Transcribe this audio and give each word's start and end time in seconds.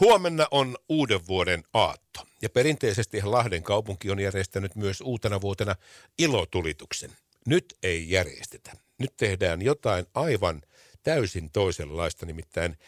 Huomenna 0.00 0.46
on 0.50 0.76
uuden 0.88 1.26
vuoden 1.26 1.64
aatto 1.74 2.26
ja 2.42 2.48
perinteisesti 2.50 3.22
Lahden 3.22 3.62
kaupunki 3.62 4.10
on 4.10 4.20
järjestänyt 4.20 4.76
myös 4.76 5.00
uutena 5.00 5.40
vuotena 5.40 5.74
ilotulituksen. 6.18 7.10
Nyt 7.46 7.76
ei 7.82 8.10
järjestetä. 8.10 8.72
Nyt 8.98 9.12
tehdään 9.16 9.62
jotain 9.62 10.06
aivan 10.14 10.62
täysin 11.02 11.50
toisenlaista, 11.50 12.26
nimittäin 12.26 12.78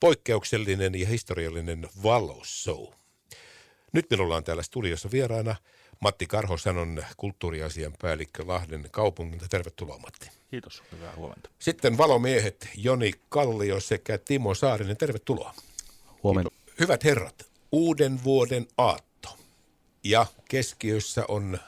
poikkeuksellinen 0.00 0.94
ja 0.94 1.06
historiallinen 1.06 1.88
valoshow. 2.02 2.86
Nyt 3.92 4.10
minulla 4.10 4.36
on 4.36 4.44
täällä 4.44 4.62
studiossa 4.62 5.10
vieraana 5.10 5.56
Matti 6.00 6.26
Karho, 6.26 6.56
sanon 6.56 7.04
kulttuuriasian 7.16 7.92
päällikkö 8.02 8.42
Lahden 8.46 8.88
kaupungilta. 8.90 9.46
Tervetuloa 9.48 9.98
Matti. 9.98 10.30
Kiitos, 10.50 10.82
hyvää 10.92 11.16
huomenta. 11.16 11.50
Sitten 11.58 11.98
valomiehet 11.98 12.68
Joni 12.76 13.12
Kallio 13.28 13.80
sekä 13.80 14.18
Timo 14.18 14.54
Saarinen, 14.54 14.96
tervetuloa. 14.96 15.54
Huomenta. 16.22 16.50
Hyvät 16.80 17.04
herrat, 17.04 17.50
uuden 17.72 18.24
vuoden 18.24 18.66
aatto. 18.76 19.38
Ja 20.04 20.26
keskiössä 20.48 21.24
on 21.28 21.58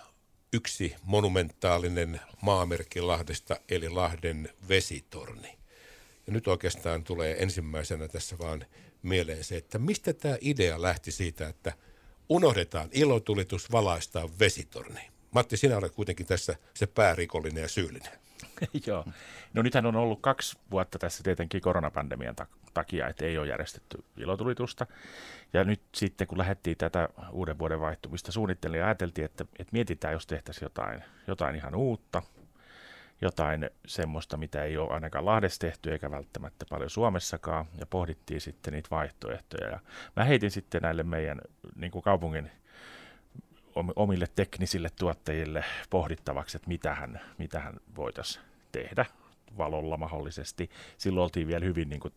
yksi 0.53 0.95
monumentaalinen 1.03 2.21
maamerkki 2.43 3.01
Lahdesta, 3.01 3.57
eli 3.69 3.89
Lahden 3.89 4.49
vesitorni. 4.69 5.59
Ja 6.27 6.33
nyt 6.33 6.49
oikeastaan 6.49 7.05
tulee 7.05 7.43
ensimmäisenä 7.43 8.09
tässä 8.09 8.39
vaan 8.39 8.65
mieleen 9.03 9.45
se, 9.45 9.57
että 9.57 9.79
mistä 9.79 10.13
tämä 10.13 10.37
idea 10.41 10.83
lähti 10.83 11.13
siitä, 11.13 11.49
että 11.49 11.73
unohdetaan 12.29 12.89
ilotulitus, 12.93 13.73
valaistaan 13.73 14.39
vesitorni. 14.39 15.01
Matti, 15.31 15.57
sinä 15.57 15.77
olet 15.77 15.93
kuitenkin 15.93 16.27
tässä 16.27 16.57
se 16.75 16.87
päärikollinen 16.87 17.63
ja 17.63 17.69
syyllinen. 17.69 18.13
Joo. 18.87 19.05
No 19.55 19.63
nythän 19.63 19.87
on 19.87 19.97
ollut 19.97 20.21
kaksi 20.21 20.59
vuotta 20.71 20.99
tässä 20.99 21.23
tietenkin 21.23 21.61
koronapandemian 21.61 22.37
takia, 22.75 23.09
että 23.09 23.25
ei 23.25 23.39
ole 23.39 23.47
järjestetty 23.47 24.05
ilotulitusta. 24.17 24.87
Ja 25.53 25.65
nyt 25.65 25.81
sitten 25.95 26.27
kun 26.27 26.39
lähdettiin 26.39 26.77
tätä 26.77 27.09
uuden 27.33 27.59
vuoden 27.59 27.81
vaihtumista 27.81 28.33
suunnittelemaan, 28.33 28.79
niin 28.79 28.87
ajateltiin, 28.87 29.25
että, 29.25 29.45
että 29.59 29.73
mietitään, 29.73 30.13
jos 30.13 30.27
tehtäisiin 30.27 30.65
jotain, 30.65 31.03
jotain 31.27 31.57
ihan 31.57 31.75
uutta, 31.75 32.23
jotain 33.21 33.71
semmoista, 33.87 34.37
mitä 34.37 34.65
ei 34.65 34.77
ole 34.77 34.91
ainakaan 34.91 35.27
Lahdessa 35.27 35.61
tehty 35.61 35.93
eikä 35.93 36.11
välttämättä 36.11 36.67
paljon 36.71 36.91
Suomessakaan, 36.91 37.67
ja 37.81 37.87
pohdittiin 37.87 38.41
sitten 38.41 38.73
niitä 38.73 38.89
vaihtoehtoja. 38.91 39.71
Ja 39.71 39.81
mä 40.17 40.25
heitin 40.25 40.51
sitten 40.51 40.83
näille 40.83 41.03
meidän 41.03 41.41
niin 41.77 41.93
kuin 41.93 42.03
kaupungin 42.03 42.51
omille 43.97 44.27
teknisille 44.35 44.89
tuottajille 44.99 45.65
pohdittavaksi, 45.91 46.57
että 46.57 46.69
mitähän, 46.69 47.21
mitähän 47.39 47.75
voitaisiin 47.97 48.45
tehdä 48.73 49.07
valolla 49.59 49.97
mahdollisesti. 49.97 50.71
Silloin 50.99 51.23
oltiin 51.23 51.49
vielä 51.49 51.65
hyvin 51.65 51.89
niin 51.89 52.01
kuin 52.01 52.15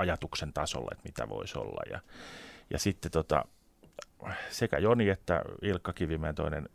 ajatuksen 0.00 0.52
tasolla, 0.52 0.90
että 0.92 1.08
mitä 1.08 1.28
voisi 1.28 1.58
olla. 1.58 1.82
Ja, 1.90 2.00
ja 2.70 2.78
sitten 2.78 3.10
tota, 3.10 3.44
sekä 4.50 4.78
Joni 4.78 5.08
että 5.08 5.42
Ilkka 5.62 5.92
Kivimäen 5.92 6.34
toinen 6.34 6.68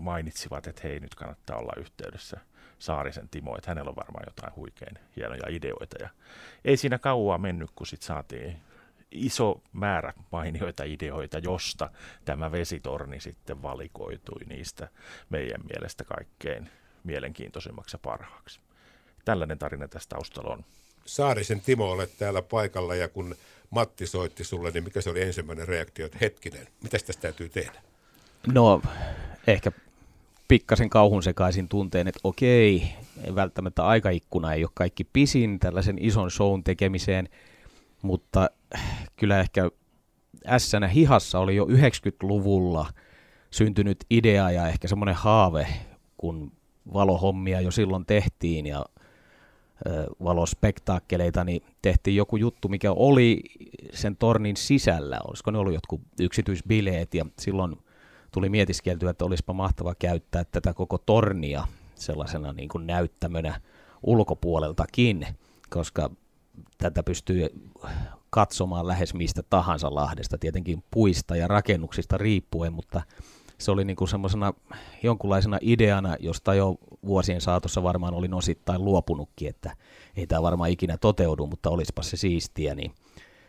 mainitsivat, 0.00 0.66
että 0.66 0.80
hei, 0.84 1.00
nyt 1.00 1.14
kannattaa 1.14 1.58
olla 1.58 1.72
yhteydessä 1.76 2.40
Saarisen 2.78 3.28
Timo, 3.28 3.56
että 3.56 3.70
hänellä 3.70 3.88
on 3.88 3.96
varmaan 3.96 4.24
jotain 4.26 4.56
huikein 4.56 4.98
hienoja 5.16 5.48
ideoita. 5.48 5.96
Ja 6.02 6.08
ei 6.64 6.76
siinä 6.76 6.98
kauaa 6.98 7.38
mennyt, 7.38 7.70
kun 7.74 7.86
sitten 7.86 8.06
saatiin 8.06 8.60
iso 9.10 9.62
määrä 9.72 10.12
mainioita 10.32 10.84
ideoita, 10.84 11.38
josta 11.38 11.90
tämä 12.24 12.52
vesitorni 12.52 13.20
sitten 13.20 13.62
valikoitui 13.62 14.40
niistä 14.46 14.88
meidän 15.30 15.60
mielestä 15.72 16.04
kaikkein 16.04 16.70
mielenkiintoisimmaksi 17.04 17.94
ja 17.94 17.98
parhaaksi. 17.98 18.60
Tällainen 19.24 19.58
tarina 19.58 19.88
tästä 19.88 20.14
taustalla 20.14 20.52
on. 20.52 20.64
Saarisen 21.08 21.60
Timo, 21.60 21.90
olet 21.90 22.10
täällä 22.18 22.42
paikalla 22.42 22.94
ja 22.94 23.08
kun 23.08 23.34
Matti 23.70 24.06
soitti 24.06 24.44
sulle, 24.44 24.70
niin 24.70 24.84
mikä 24.84 25.00
se 25.00 25.10
oli 25.10 25.22
ensimmäinen 25.22 25.68
reaktio, 25.68 26.06
että 26.06 26.18
hetkinen, 26.20 26.66
mitä 26.82 26.98
tästä 27.06 27.22
täytyy 27.22 27.48
tehdä? 27.48 27.82
No, 28.52 28.82
ehkä 29.46 29.72
pikkasen 30.48 30.90
kauhun 30.90 31.22
sekaisin 31.22 31.68
tunteen, 31.68 32.08
että 32.08 32.20
okei, 32.24 32.92
ei 33.24 33.34
välttämättä 33.34 33.86
aikaikkuna 33.86 34.54
ei 34.54 34.64
ole 34.64 34.70
kaikki 34.74 35.04
pisin 35.04 35.58
tällaisen 35.58 35.96
ison 36.00 36.30
shown 36.30 36.64
tekemiseen, 36.64 37.28
mutta 38.02 38.50
kyllä 39.16 39.40
ehkä 39.40 39.70
ässänä 40.46 40.88
hihassa 40.88 41.38
oli 41.38 41.56
jo 41.56 41.64
90-luvulla 41.64 42.92
syntynyt 43.50 44.04
idea 44.10 44.50
ja 44.50 44.68
ehkä 44.68 44.88
semmoinen 44.88 45.14
haave, 45.14 45.68
kun 46.16 46.52
valohommia 46.92 47.60
jo 47.60 47.70
silloin 47.70 48.06
tehtiin 48.06 48.66
ja 48.66 48.84
valospektaakkeleita, 50.24 51.44
niin 51.44 51.62
tehtiin 51.82 52.16
joku 52.16 52.36
juttu, 52.36 52.68
mikä 52.68 52.92
oli 52.92 53.40
sen 53.92 54.16
tornin 54.16 54.56
sisällä. 54.56 55.18
Olisiko 55.28 55.50
ne 55.50 55.58
ollut 55.58 55.74
jotkut 55.74 56.00
yksityisbileet 56.20 57.14
ja 57.14 57.26
silloin 57.38 57.76
tuli 58.32 58.48
mietiskeltyä, 58.48 59.10
että 59.10 59.24
olisipa 59.24 59.52
mahtava 59.52 59.94
käyttää 59.94 60.44
tätä 60.44 60.74
koko 60.74 60.98
tornia 60.98 61.66
sellaisena 61.94 62.52
niin 62.52 62.68
kuin 62.68 62.86
näyttämönä 62.86 63.60
ulkopuoleltakin, 64.02 65.26
koska 65.70 66.10
tätä 66.78 67.02
pystyy 67.02 67.46
katsomaan 68.30 68.86
lähes 68.86 69.14
mistä 69.14 69.42
tahansa 69.50 69.94
Lahdesta, 69.94 70.38
tietenkin 70.38 70.84
puista 70.90 71.36
ja 71.36 71.48
rakennuksista 71.48 72.18
riippuen, 72.18 72.72
mutta 72.72 73.02
se 73.58 73.70
oli 73.70 73.84
niin 73.84 73.96
kuin 73.96 74.08
semmoisena 74.08 74.52
jonkunlaisena 75.02 75.58
ideana, 75.60 76.16
josta 76.20 76.54
jo 76.54 76.76
vuosien 77.06 77.40
saatossa 77.40 77.82
varmaan 77.82 78.14
olin 78.14 78.34
osittain 78.34 78.84
luopunutkin, 78.84 79.48
että 79.48 79.76
ei 80.16 80.26
tämä 80.26 80.42
varmaan 80.42 80.70
ikinä 80.70 80.96
toteudu, 80.98 81.46
mutta 81.46 81.70
olisipa 81.70 82.02
se 82.02 82.16
siistiä, 82.16 82.74
niin 82.74 82.92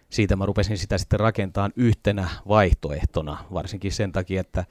siitä 0.10 0.36
mä 0.36 0.46
rupesin 0.46 0.78
sitä 0.78 0.98
sitten 0.98 1.20
rakentamaan 1.20 1.74
yhtenä 1.76 2.30
vaihtoehtona, 2.48 3.38
varsinkin 3.54 3.92
sen 3.92 4.12
takia, 4.12 4.42
että 4.42 4.66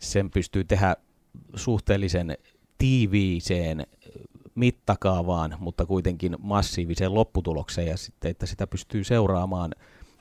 sen 0.00 0.30
pystyy 0.30 0.64
tehdä 0.64 0.96
suhteellisen 1.54 2.38
tiiviiseen 2.78 3.86
mittakaavaan, 4.54 5.56
mutta 5.58 5.86
kuitenkin 5.86 6.36
massiiviseen 6.38 7.14
lopputulokseen 7.14 7.88
ja 7.88 7.96
sitten, 7.96 8.30
että 8.30 8.46
sitä 8.46 8.66
pystyy 8.66 9.04
seuraamaan 9.04 9.72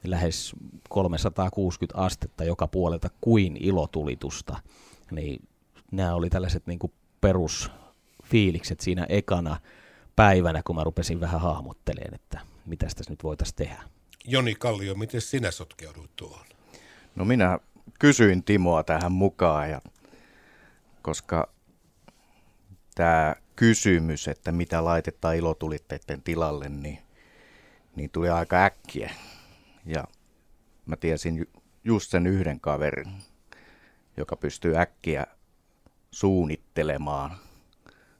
lähes 0.09 0.53
360 0.89 2.01
astetta 2.01 2.43
joka 2.43 2.67
puolelta 2.67 3.09
kuin 3.21 3.57
ilotulitusta. 3.57 4.59
Niin 5.11 5.47
nämä 5.91 6.15
oli 6.15 6.29
tällaiset 6.29 6.67
niin 6.67 6.79
kuin 6.79 6.93
perusfiilikset 7.21 8.79
siinä 8.79 9.05
ekana 9.09 9.59
päivänä, 10.15 10.63
kun 10.63 10.75
mä 10.75 10.83
rupesin 10.83 11.19
vähän 11.19 11.41
hahmottelemaan, 11.41 12.15
että 12.15 12.39
mitä 12.65 12.85
tässä 12.85 13.11
nyt 13.11 13.23
voitaisiin 13.23 13.55
tehdä. 13.55 13.83
Joni 14.25 14.55
Kallio, 14.55 14.95
miten 14.95 15.21
sinä 15.21 15.51
sotkeudut 15.51 16.09
tuohon? 16.15 16.45
No 17.15 17.25
minä 17.25 17.59
kysyin 17.99 18.43
Timoa 18.43 18.83
tähän 18.83 19.11
mukaan, 19.11 19.69
ja, 19.69 19.81
koska 21.01 21.49
tämä 22.95 23.35
kysymys, 23.55 24.27
että 24.27 24.51
mitä 24.51 24.85
laitetaan 24.85 25.35
ilotulitteiden 25.35 26.21
tilalle, 26.21 26.69
niin, 26.69 26.99
niin 27.95 28.09
tuli 28.09 28.29
aika 28.29 28.63
äkkiä. 28.63 29.11
Ja 29.85 30.03
mä 30.85 30.95
tiesin 30.95 31.47
just 31.83 32.11
sen 32.11 32.27
yhden 32.27 32.59
kaverin, 32.59 33.07
joka 34.17 34.35
pystyy 34.35 34.77
äkkiä 34.77 35.27
suunnittelemaan 36.11 37.37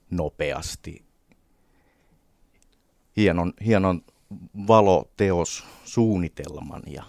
nopeasti 0.10 1.06
hienon, 3.18 3.54
hienon 3.66 4.02
valoteossuunnitelman. 4.68 6.84
Ja, 6.88 7.04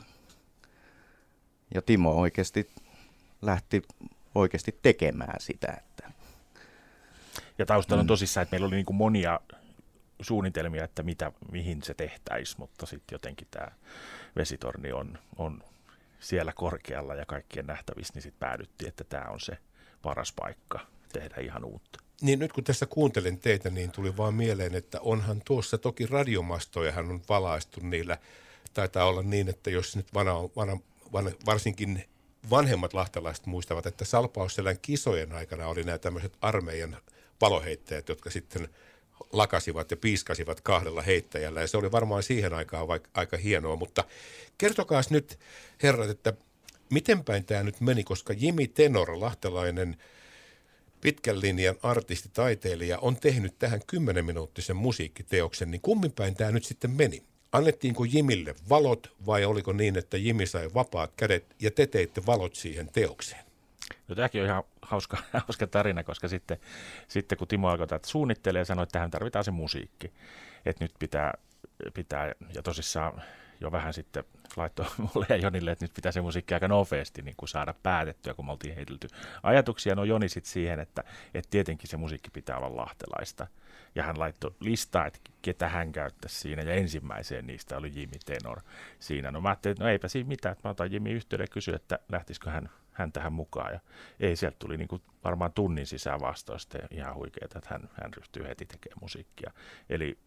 ja 1.74 1.82
Timo 1.82 2.10
oikeasti 2.10 2.70
lähti 3.42 3.82
oikeasti 4.34 4.78
tekemään 4.82 5.40
sitä. 5.40 5.72
Että. 5.72 6.10
Ja 7.58 7.66
taustalla 7.66 8.00
on 8.00 8.06
mm. 8.06 8.08
tosissaan, 8.08 8.42
että 8.42 8.54
meillä 8.54 8.66
oli 8.66 8.74
niin 8.74 8.86
kuin 8.86 8.96
monia 8.96 9.40
suunnitelmia, 10.20 10.84
että 10.84 11.02
mitä, 11.02 11.32
mihin 11.52 11.82
se 11.82 11.94
tehtäisiin, 11.94 12.60
mutta 12.60 12.86
sitten 12.86 13.14
jotenkin 13.14 13.48
tämä 13.50 13.68
vesitorni 14.36 14.92
on, 14.92 15.18
on 15.36 15.62
siellä 16.20 16.52
korkealla 16.52 17.14
ja 17.14 17.26
kaikkien 17.26 17.66
nähtävissä, 17.66 18.14
niin 18.14 18.22
sitten 18.22 18.40
päädyttiin, 18.40 18.88
että 18.88 19.04
tämä 19.04 19.24
on 19.30 19.40
se 19.40 19.58
paras 20.02 20.32
paikka 20.32 20.80
tehdä 21.12 21.36
ihan 21.40 21.64
uutta. 21.64 21.98
Niin 22.20 22.38
nyt 22.38 22.52
kun 22.52 22.64
tässä 22.64 22.86
kuuntelen 22.86 23.38
teitä, 23.38 23.70
niin 23.70 23.90
tuli 23.90 24.16
vaan 24.16 24.34
mieleen, 24.34 24.74
että 24.74 25.00
onhan 25.00 25.42
tuossa 25.44 25.78
toki 25.78 26.06
radiomastoja, 26.06 26.92
hän 26.92 27.10
on 27.10 27.22
valaistu 27.28 27.80
niillä. 27.82 28.18
Taitaa 28.74 29.04
olla 29.04 29.22
niin, 29.22 29.48
että 29.48 29.70
jos 29.70 29.96
nyt 29.96 30.14
vana, 30.14 30.32
vana, 30.56 30.78
vana, 31.12 31.30
varsinkin 31.46 32.04
vanhemmat 32.50 32.94
lahtelaiset 32.94 33.46
muistavat, 33.46 33.86
että 33.86 34.04
Salpausselän 34.04 34.78
kisojen 34.82 35.32
aikana 35.32 35.66
oli 35.66 35.82
nämä 35.82 35.98
tämmöiset 35.98 36.36
armeijan 36.40 36.96
paloheittäjät, 37.38 38.08
jotka 38.08 38.30
sitten 38.30 38.68
lakasivat 39.32 39.90
ja 39.90 39.96
piiskasivat 39.96 40.60
kahdella 40.60 41.02
heittäjällä. 41.02 41.60
Ja 41.60 41.66
se 41.66 41.76
oli 41.76 41.92
varmaan 41.92 42.22
siihen 42.22 42.54
aikaan 42.54 42.88
vaikka 42.88 43.10
aika 43.14 43.36
hienoa, 43.36 43.76
mutta 43.76 44.04
kertokaa 44.58 45.02
nyt 45.10 45.38
herrat, 45.82 46.10
että 46.10 46.32
miten 46.90 47.24
päin 47.24 47.44
tämä 47.44 47.62
nyt 47.62 47.80
meni, 47.80 48.04
koska 48.04 48.32
Jimi 48.32 48.68
Tenor, 48.68 49.20
lahtelainen– 49.20 49.96
pitkän 51.06 51.40
linjan 51.40 51.76
artisti, 51.82 52.28
taiteilija 52.32 52.98
on 52.98 53.16
tehnyt 53.16 53.58
tähän 53.58 53.80
10-minuuttisen 53.92 54.76
musiikkiteoksen, 54.76 55.70
niin 55.70 55.80
kummin 55.80 56.12
päin 56.12 56.34
tämä 56.34 56.50
nyt 56.50 56.64
sitten 56.64 56.90
meni? 56.90 57.22
annettiinko 57.52 58.04
Jimille 58.04 58.54
valot 58.68 59.14
vai 59.26 59.44
oliko 59.44 59.72
niin, 59.72 59.98
että 59.98 60.16
Jimi 60.16 60.46
sai 60.46 60.70
vapaat 60.74 61.12
kädet 61.16 61.44
ja 61.60 61.70
te 61.70 61.86
teitte 61.86 62.26
valot 62.26 62.54
siihen 62.54 62.88
teokseen? 62.92 63.45
No 64.08 64.14
tämäkin 64.14 64.40
on 64.40 64.46
ihan 64.46 64.62
hauska, 64.82 65.16
hauska 65.46 65.66
tarina, 65.66 66.04
koska 66.04 66.28
sitten, 66.28 66.58
sitten 67.08 67.38
kun 67.38 67.48
Timo 67.48 67.68
alkoi 67.68 67.86
tätä 67.86 68.08
suunnittelee 68.08 68.60
ja 68.60 68.64
sanoi, 68.64 68.82
että 68.82 68.92
tähän 68.92 69.10
tarvitaan 69.10 69.44
se 69.44 69.50
musiikki, 69.50 70.12
että 70.66 70.84
nyt 70.84 70.92
pitää, 70.98 71.34
pitää 71.94 72.32
ja 72.54 72.62
tosissaan 72.62 73.22
jo 73.60 73.72
vähän 73.72 73.92
sitten 73.92 74.24
laittoi 74.56 74.86
mulle 75.14 75.26
ja 75.28 75.36
Jonille, 75.36 75.70
että 75.70 75.84
nyt 75.84 75.94
pitää 75.94 76.12
se 76.12 76.20
musiikki 76.20 76.54
aika 76.54 76.68
nopeasti 76.68 77.22
niin 77.22 77.34
kuin 77.36 77.48
saada 77.48 77.74
päätettyä, 77.82 78.34
kun 78.34 78.46
me 78.46 78.52
oltiin 78.52 78.74
heitelty 78.74 79.08
ajatuksia. 79.42 79.94
No 79.94 80.04
Joni 80.04 80.28
sitten 80.28 80.52
siihen, 80.52 80.80
että, 80.80 81.04
että 81.34 81.50
tietenkin 81.50 81.90
se 81.90 81.96
musiikki 81.96 82.30
pitää 82.30 82.56
olla 82.56 82.76
lahtelaista. 82.76 83.46
Ja 83.94 84.02
hän 84.02 84.18
laittoi 84.18 84.54
listaa, 84.60 85.06
että 85.06 85.20
ketä 85.42 85.68
hän 85.68 85.92
käyttäisi 85.92 86.40
siinä, 86.40 86.62
ja 86.62 86.74
ensimmäiseen 86.74 87.46
niistä 87.46 87.76
oli 87.76 87.92
Jimmy 87.94 88.16
Tenor 88.24 88.60
siinä. 88.98 89.30
No 89.30 89.40
mä 89.40 89.48
ajattelin, 89.48 89.72
että 89.72 89.84
no 89.84 89.90
eipä 89.90 90.08
siinä 90.08 90.28
mitään, 90.28 90.52
että 90.52 90.68
mä 90.68 90.70
otan 90.70 90.92
Jimmy 90.92 91.10
yhteyden 91.10 91.44
ja 91.44 91.48
kysyn, 91.52 91.74
että 91.74 91.98
lähtisikö 92.12 92.50
hän, 92.50 92.70
hän 92.92 93.12
tähän 93.12 93.32
mukaan. 93.32 93.72
Ja 93.72 93.80
ei, 94.20 94.36
sieltä 94.36 94.56
tuli 94.58 94.76
niin 94.76 94.88
kuin 94.88 95.02
varmaan 95.24 95.52
tunnin 95.52 95.86
sisään 95.86 96.20
vastausta 96.20 96.78
ja 96.78 96.88
ihan 96.90 97.14
huikeaa, 97.14 97.44
että 97.44 97.60
hän, 97.70 97.88
hän 98.02 98.14
ryhtyy 98.14 98.44
heti 98.48 98.66
tekemään 98.66 98.98
musiikkia. 99.00 99.52
Eli 99.90 100.18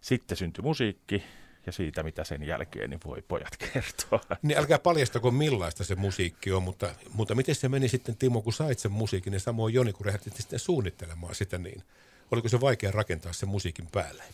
sitten 0.00 0.36
syntyi 0.36 0.62
musiikki, 0.62 1.24
ja 1.66 1.72
siitä, 1.72 2.02
mitä 2.02 2.24
sen 2.24 2.42
jälkeen, 2.42 2.90
niin 2.90 3.00
voi 3.06 3.22
pojat 3.28 3.56
kertoa. 3.72 4.36
Niin 4.42 4.58
älkää 4.58 4.78
paljastako 4.78 5.30
millaista 5.30 5.84
se 5.84 5.94
musiikki 5.94 6.52
on, 6.52 6.62
mutta, 6.62 6.94
mutta 7.14 7.34
miten 7.34 7.54
se 7.54 7.68
meni 7.68 7.88
sitten 7.88 8.16
Timo, 8.16 8.42
kun 8.42 8.52
sait 8.52 8.78
sen 8.78 8.92
musiikin, 8.92 9.30
niin 9.30 9.40
samoin 9.40 9.74
Joni, 9.74 9.92
kun 9.92 10.06
lähdit 10.06 10.36
sitten 10.36 10.58
suunnittelemaan 10.58 11.34
sitä 11.34 11.58
niin. 11.58 11.82
Oliko 12.30 12.48
se 12.48 12.60
vaikea 12.60 12.90
rakentaa 12.90 13.32
sen 13.32 13.48
musiikin 13.48 13.86
päälle? 13.92 14.24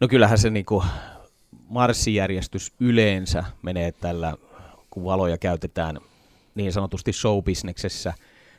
No 0.00 0.08
kyllähän 0.08 0.38
se 0.38 0.50
niin 0.50 0.64
kuin 0.64 0.84
marssijärjestys 1.68 2.72
yleensä 2.80 3.44
menee 3.62 3.92
tällä, 3.92 4.36
kun 4.90 5.04
valoja 5.04 5.38
käytetään 5.38 6.00
niin 6.54 6.72
sanotusti 6.72 7.12
showbisneksessä, 7.12 8.14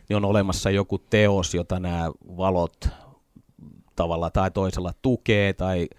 niin 0.10 0.18
on 0.18 0.26
olemassa 0.26 0.70
joku 0.70 0.98
teos, 0.98 1.54
jota 1.54 1.80
nämä 1.80 2.12
valot 2.38 2.90
tavalla 3.96 4.30
tai 4.30 4.52
toisella 4.52 4.94
tukee 5.02 5.54
tai– 5.54 5.88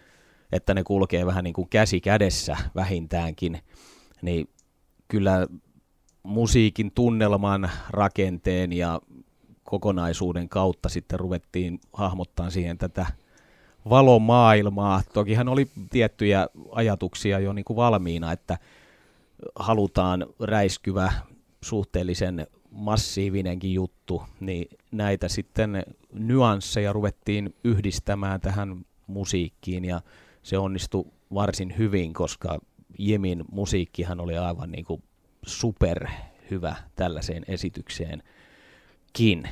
että 0.55 0.75
ne 0.75 0.83
kulkee 0.83 1.27
vähän 1.27 1.45
niin 1.45 1.55
kuin 1.55 1.69
käsi 1.69 2.01
kädessä 2.01 2.57
vähintäänkin, 2.75 3.59
niin 4.23 4.49
kyllä 5.09 5.47
musiikin 6.23 6.93
tunnelman, 6.95 7.71
rakenteen 7.91 8.73
ja 8.73 9.01
kokonaisuuden 9.65 10.49
kautta 10.49 10.89
sitten 10.89 11.21
ruvettiin 11.21 11.81
hahmottaa 11.93 12.51
siihen 12.51 12.79
tätä 12.79 13.07
valomaailmaa. 13.91 15.03
Tokihan 15.13 15.49
oli 15.49 15.69
tiettyjä 15.91 16.47
ajatuksia 16.71 17.39
jo 17.39 17.53
niin 17.53 17.65
kuin 17.65 17.77
valmiina, 17.77 18.33
että 18.33 18.59
halutaan 19.55 20.27
räiskyvä, 20.41 21.13
suhteellisen 21.61 22.47
massiivinenkin 22.71 23.75
juttu, 23.75 24.23
niin 24.41 24.69
näitä 24.91 25.29
sitten 25.29 25.85
nyansseja 26.13 26.93
ruvettiin 26.93 27.55
yhdistämään 27.65 28.41
tähän 28.41 28.85
musiikkiin 29.07 29.85
ja 29.85 30.01
se 30.45 30.59
onnistui 30.59 31.05
varsin 31.35 31.79
hyvin, 31.79 32.13
koska 32.13 32.59
Jemin 32.99 33.45
musiikkihan 33.51 34.21
oli 34.21 34.39
aivan 34.39 34.71
niin 34.71 34.85
kuin 34.85 35.03
super 35.47 36.09
hyvä 36.51 36.77
tällaiseen 36.97 37.45
esitykseenkin. 37.49 39.49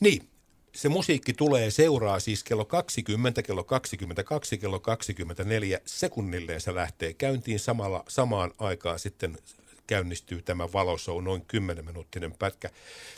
Niin, 0.00 0.28
se 0.74 0.88
musiikki 0.88 1.32
tulee 1.32 1.70
seuraa 1.70 2.20
siis 2.20 2.44
kello 2.44 2.64
20, 2.64 3.42
kello 3.42 3.64
22, 3.64 4.58
kello 4.58 4.80
24 4.80 5.80
sekunnilleen 5.84 6.60
se 6.60 6.74
lähtee 6.74 7.12
käyntiin 7.12 7.58
samalla, 7.58 8.04
samaan 8.08 8.52
aikaan 8.58 8.98
sitten 8.98 9.38
käynnistyy 9.86 10.42
tämä 10.42 10.72
valoshow, 10.72 11.24
noin 11.24 11.46
10 11.46 11.84
minuuttinen 11.84 12.32
pätkä. 12.32 12.70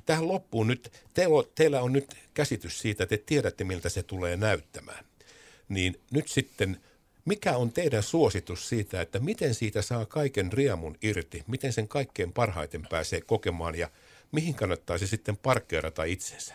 Tähän 0.06 0.28
loppuun 0.28 0.66
nyt, 0.66 0.92
teillä 1.54 1.82
on 1.82 1.92
nyt 1.92 2.16
käsitys 2.34 2.78
siitä, 2.78 3.02
että 3.02 3.16
te 3.16 3.22
tiedätte 3.26 3.64
miltä 3.64 3.88
se 3.88 4.02
tulee 4.02 4.36
näyttämään 4.36 5.04
niin 5.68 6.00
nyt 6.10 6.28
sitten 6.28 6.80
mikä 7.24 7.56
on 7.56 7.72
teidän 7.72 8.02
suositus 8.02 8.68
siitä, 8.68 9.00
että 9.00 9.20
miten 9.20 9.54
siitä 9.54 9.82
saa 9.82 10.06
kaiken 10.06 10.52
riemun 10.52 10.94
irti, 11.02 11.44
miten 11.46 11.72
sen 11.72 11.88
kaikkein 11.88 12.32
parhaiten 12.32 12.82
pääsee 12.90 13.20
kokemaan 13.20 13.74
ja 13.74 13.88
mihin 14.32 14.54
kannattaisi 14.54 15.06
sitten 15.06 15.36
parkkeerata 15.36 16.04
itsensä? 16.04 16.54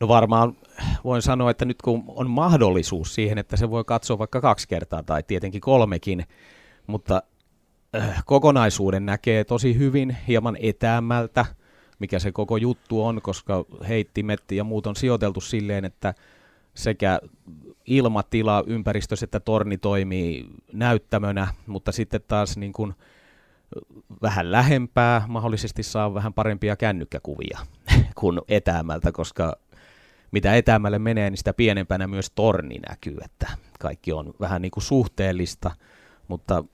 No 0.00 0.08
varmaan 0.08 0.56
voin 1.04 1.22
sanoa, 1.22 1.50
että 1.50 1.64
nyt 1.64 1.82
kun 1.82 2.04
on 2.06 2.30
mahdollisuus 2.30 3.14
siihen, 3.14 3.38
että 3.38 3.56
se 3.56 3.70
voi 3.70 3.84
katsoa 3.84 4.18
vaikka 4.18 4.40
kaksi 4.40 4.68
kertaa 4.68 5.02
tai 5.02 5.22
tietenkin 5.22 5.60
kolmekin, 5.60 6.26
mutta 6.86 7.22
äh, 7.96 8.22
kokonaisuuden 8.26 9.06
näkee 9.06 9.44
tosi 9.44 9.78
hyvin, 9.78 10.16
hieman 10.28 10.56
etäämältä, 10.60 11.46
mikä 11.98 12.18
se 12.18 12.32
koko 12.32 12.56
juttu 12.56 13.04
on, 13.04 13.22
koska 13.22 13.64
heittimet 13.88 14.52
ja 14.52 14.64
muut 14.64 14.86
on 14.86 14.96
sijoiteltu 14.96 15.40
silleen, 15.40 15.84
että– 15.84 16.14
sekä 16.74 17.20
ilmatila 17.86 18.64
ympäristössä 18.66 19.24
että 19.24 19.40
torni 19.40 19.78
toimii 19.78 20.46
näyttämönä, 20.72 21.48
mutta 21.66 21.92
sitten 21.92 22.20
taas 22.28 22.56
niin 22.56 22.72
kuin 22.72 22.94
vähän 24.22 24.52
lähempää 24.52 25.24
mahdollisesti 25.28 25.82
saa 25.82 26.14
vähän 26.14 26.34
parempia 26.34 26.76
kännykkäkuvia 26.76 27.58
kuin 28.20 28.40
etäämältä, 28.48 29.12
koska 29.12 29.56
mitä 30.30 30.54
etäämälle 30.54 30.98
menee, 30.98 31.30
niin 31.30 31.38
sitä 31.38 31.54
pienempänä 31.54 32.06
myös 32.06 32.30
torni 32.30 32.78
näkyy, 32.88 33.16
että 33.24 33.48
kaikki 33.80 34.12
on 34.12 34.34
vähän 34.40 34.62
niin 34.62 34.72
kuin 34.72 34.84
suhteellista, 34.84 35.70
mutta 36.28 36.64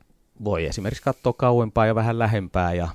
voi 0.45 0.67
esimerkiksi 0.67 1.03
katsoa 1.03 1.33
kauempaa 1.33 1.87
ja 1.87 1.95
vähän 1.95 2.19
lähempää 2.19 2.75
ja 2.75 2.89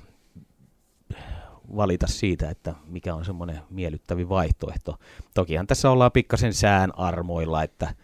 valita 1.76 2.06
siitä, 2.06 2.50
että 2.50 2.74
mikä 2.86 3.14
on 3.14 3.24
semmoinen 3.24 3.60
miellyttävi 3.70 4.28
vaihtoehto. 4.28 4.96
Tokihan 5.34 5.66
tässä 5.66 5.90
ollaan 5.90 6.12
pikkasen 6.12 6.54
sään 6.54 6.98
armoilla, 6.98 7.62
että 7.62 7.94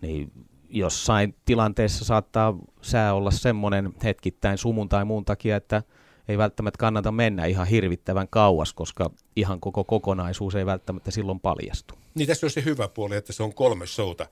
niin 0.00 0.32
jossain 0.70 1.34
tilanteessa 1.44 2.04
saattaa 2.04 2.58
sää 2.82 3.14
olla 3.14 3.30
semmoinen 3.30 3.94
hetkittäin 4.04 4.58
sumun 4.58 4.88
tai 4.88 5.04
muun 5.04 5.24
takia, 5.24 5.56
että 5.56 5.82
ei 6.28 6.38
välttämättä 6.38 6.78
kannata 6.78 7.12
mennä 7.12 7.44
ihan 7.44 7.66
hirvittävän 7.66 8.28
kauas, 8.30 8.72
koska 8.72 9.10
ihan 9.36 9.60
koko 9.60 9.84
kokonaisuus 9.84 10.54
ei 10.54 10.66
välttämättä 10.66 11.10
silloin 11.10 11.40
paljastu. 11.40 11.94
Niin 12.14 12.28
tässä 12.28 12.46
on 12.46 12.50
se 12.50 12.64
hyvä 12.64 12.88
puoli, 12.88 13.16
että 13.16 13.32
se 13.32 13.42
on 13.42 13.54
kolme 13.54 13.86
showta 13.86 14.26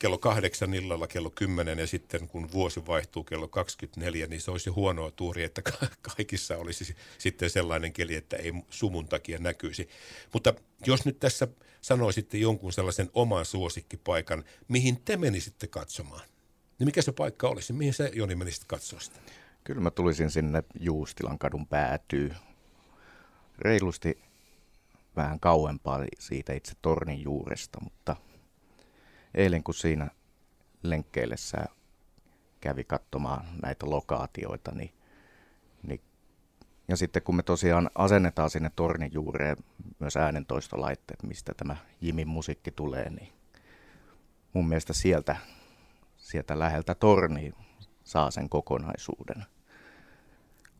kello 0.00 0.18
kahdeksan 0.18 0.74
illalla 0.74 1.06
kello 1.06 1.30
kymmenen 1.30 1.78
ja 1.78 1.86
sitten 1.86 2.28
kun 2.28 2.52
vuosi 2.52 2.86
vaihtuu 2.86 3.24
kello 3.24 3.48
24, 3.48 4.26
niin 4.26 4.40
se 4.40 4.50
olisi 4.50 4.70
huonoa 4.70 5.10
tuuri, 5.10 5.44
että 5.44 5.62
kaikissa 6.16 6.56
olisi 6.56 6.96
sitten 7.18 7.50
sellainen 7.50 7.92
keli, 7.92 8.14
että 8.14 8.36
ei 8.36 8.52
sumun 8.70 9.08
takia 9.08 9.38
näkyisi. 9.38 9.88
Mutta 10.32 10.54
jos 10.86 11.04
nyt 11.04 11.20
tässä 11.20 11.48
sanoisitte 11.80 12.38
jonkun 12.38 12.72
sellaisen 12.72 13.10
oman 13.14 13.44
suosikkipaikan, 13.44 14.44
mihin 14.68 15.00
te 15.04 15.16
menisitte 15.16 15.66
katsomaan, 15.66 16.28
niin 16.78 16.86
mikä 16.86 17.02
se 17.02 17.12
paikka 17.12 17.48
olisi? 17.48 17.72
Mihin 17.72 17.94
sä 17.94 18.10
Joni 18.12 18.34
menisit 18.34 18.64
katsoa 18.64 19.00
sitä? 19.00 19.20
Kyllä 19.64 19.80
mä 19.80 19.90
tulisin 19.90 20.30
sinne 20.30 20.62
Juustilan 20.80 21.38
kadun 21.38 21.66
päätyy. 21.66 22.32
Reilusti 23.58 24.18
vähän 25.16 25.40
kauempaa 25.40 26.04
siitä 26.18 26.52
itse 26.52 26.72
tornin 26.82 27.22
juuresta, 27.22 27.78
mutta– 27.80 28.16
eilen 29.34 29.62
kun 29.62 29.74
siinä 29.74 30.10
lenkkeillessä 30.82 31.64
kävi 32.60 32.84
katsomaan 32.84 33.44
näitä 33.62 33.90
lokaatioita, 33.90 34.72
niin, 34.74 34.92
niin 35.82 36.00
ja 36.88 36.96
sitten 36.96 37.22
kun 37.22 37.36
me 37.36 37.42
tosiaan 37.42 37.90
asennetaan 37.94 38.50
sinne 38.50 38.70
tornin 38.76 39.12
juureen 39.12 39.56
myös 39.98 40.16
äänentoistolaitteet, 40.16 41.22
mistä 41.22 41.52
tämä 41.56 41.76
Jimin 42.00 42.28
musiikki 42.28 42.70
tulee, 42.70 43.10
niin 43.10 43.32
mun 44.52 44.68
mielestä 44.68 44.92
sieltä, 44.92 45.36
sieltä 46.16 46.58
läheltä 46.58 46.94
torni 46.94 47.52
saa 48.04 48.30
sen 48.30 48.48
kokonaisuuden. 48.48 49.44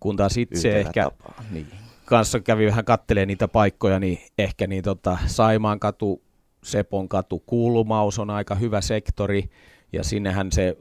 Kun 0.00 0.16
taas 0.16 0.36
itse 0.36 0.80
ehkä 0.80 1.04
tapaa. 1.04 1.44
Niin. 1.50 1.68
kanssa 2.04 2.40
kävi 2.40 2.66
vähän 2.66 2.84
kattelee 2.84 3.26
niitä 3.26 3.48
paikkoja, 3.48 3.98
niin 3.98 4.18
ehkä 4.38 4.66
niin 4.66 4.84
tota 4.84 5.18
Saimaan 5.26 5.80
katu 5.80 6.22
Sepon 6.64 7.08
katu 7.08 7.42
Kulmaus 7.46 8.18
on 8.18 8.30
aika 8.30 8.54
hyvä 8.54 8.80
sektori, 8.80 9.50
ja 9.92 10.04
sinnehän 10.04 10.52
se 10.52 10.76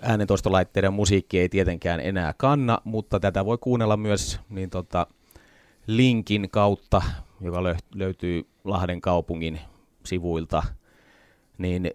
äänentoistolaitteiden 0.00 0.92
musiikki 0.92 1.38
ei 1.38 1.48
tietenkään 1.48 2.00
enää 2.00 2.34
kanna, 2.36 2.78
mutta 2.84 3.20
tätä 3.20 3.44
voi 3.44 3.58
kuunnella 3.58 3.96
myös 3.96 4.40
niin 4.48 4.70
tota, 4.70 5.06
linkin 5.86 6.48
kautta, 6.50 7.02
joka 7.40 7.62
löytyy 7.94 8.46
Lahden 8.64 9.00
kaupungin 9.00 9.60
sivuilta, 10.04 10.62
niin 11.58 11.90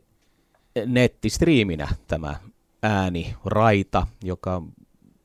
nettistriiminä 0.86 1.88
tämä 2.08 2.36
ääni 2.84 3.36
raita, 3.46 4.08
joka 4.24 4.62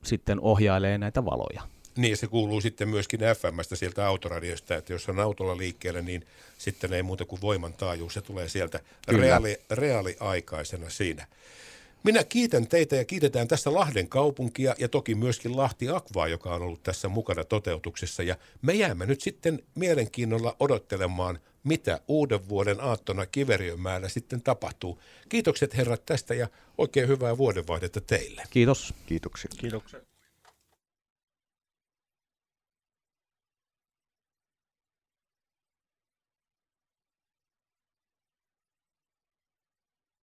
sitten 0.03 0.39
ohjailee 0.39 0.97
näitä 0.97 1.25
valoja. 1.25 1.61
Niin, 1.97 2.11
ja 2.11 2.17
se 2.17 2.27
kuuluu 2.27 2.61
sitten 2.61 2.89
myöskin 2.89 3.19
FMstä 3.19 3.75
sieltä 3.75 4.07
autoradiosta, 4.07 4.75
että 4.75 4.93
jos 4.93 5.09
on 5.09 5.19
autolla 5.19 5.57
liikkeellä, 5.57 6.01
niin 6.01 6.25
sitten 6.57 6.93
ei 6.93 7.03
muuta 7.03 7.25
kuin 7.25 7.41
voiman 7.41 7.73
taajuus, 7.73 8.13
se 8.13 8.21
tulee 8.21 8.49
sieltä 8.49 8.79
reaali, 9.07 9.57
reaaliaikaisena 9.71 10.89
siinä. 10.89 11.27
Minä 12.03 12.23
kiitän 12.23 12.67
teitä 12.67 12.95
ja 12.95 13.05
kiitetään 13.05 13.47
tässä 13.47 13.73
Lahden 13.73 14.07
kaupunkia 14.07 14.75
ja 14.77 14.89
toki 14.89 15.15
myöskin 15.15 15.57
Lahti 15.57 15.89
Akvaa, 15.89 16.27
joka 16.27 16.55
on 16.55 16.61
ollut 16.61 16.83
tässä 16.83 17.09
mukana 17.09 17.43
toteutuksessa. 17.43 18.23
Ja 18.23 18.35
me 18.61 18.73
jäämme 18.73 19.05
nyt 19.05 19.21
sitten 19.21 19.63
mielenkiinnolla 19.75 20.55
odottelemaan, 20.59 21.39
mitä 21.63 21.99
uuden 22.07 22.49
vuoden 22.49 22.81
aattona 22.81 23.25
Kiveriönmäellä 23.25 24.09
sitten 24.09 24.41
tapahtuu. 24.41 24.99
Kiitokset 25.29 25.77
herrat 25.77 26.05
tästä 26.05 26.33
ja 26.33 26.47
oikein 26.77 27.07
hyvää 27.07 27.37
vuodenvaihdetta 27.37 28.01
teille. 28.01 28.43
Kiitos. 28.49 28.93
Kiitoksia. 29.05 29.51
Kiitoksia. 29.57 30.12